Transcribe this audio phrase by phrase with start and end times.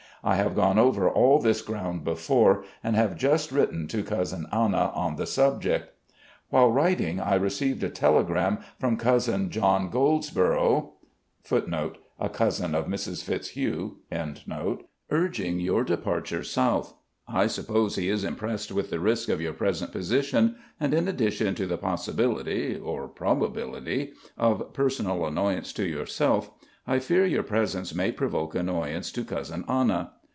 [0.23, 4.91] I have gone over all this groimd before, and have just written to Cousin Anna
[4.93, 5.91] on the subject.
[6.51, 10.91] "While writing, I received a telegram from Cousin John Goldsborough*,
[11.51, 11.83] urging your
[12.13, 13.23] departure 'South.' I ♦ A cousin of Mrs.
[13.23, 13.97] Fitzhugh.
[14.11, 14.63] THE CONFEDERATE GENERAL
[17.27, 21.55] 33 suppose he is impressed with the risk of your present position, and in addition
[21.55, 26.51] to the possibility, or probability, of personal annoyance to yourself,
[26.87, 30.13] I fear your presence may provoke annoyance to Cousin Anna.